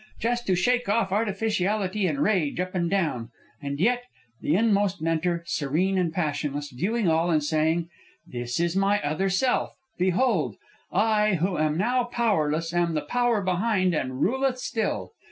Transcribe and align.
Just 0.19 0.47
to 0.47 0.55
shake 0.55 0.89
off 0.89 1.11
artificiality 1.11 2.07
and 2.07 2.17
rage 2.23 2.59
up 2.59 2.73
and 2.73 2.89
down! 2.89 3.29
and 3.61 3.79
yet, 3.79 4.01
the 4.41 4.55
inmost 4.55 4.99
mentor, 4.99 5.43
serene 5.45 5.95
and 5.99 6.11
passionless, 6.11 6.71
viewing 6.71 7.07
all 7.07 7.29
and 7.29 7.43
saying: 7.43 7.87
'This 8.25 8.59
is 8.59 8.75
my 8.75 8.99
other 9.03 9.29
self. 9.29 9.73
Behold! 9.99 10.55
I, 10.91 11.35
who 11.35 11.55
am 11.59 11.77
now 11.77 12.05
powerless, 12.05 12.73
am 12.73 12.95
the 12.95 13.01
power 13.01 13.43
behind 13.43 13.93
and 13.93 14.19
ruleth 14.21 14.57
still! 14.57 15.11